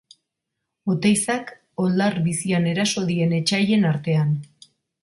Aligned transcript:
Oteizak 0.93 1.53
oldar 1.85 2.19
bizian 2.29 2.67
eraso 2.75 3.07
dien 3.13 3.39
etsaien 3.43 3.89
artean. 3.93 4.35